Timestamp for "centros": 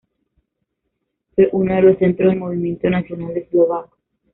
1.99-2.31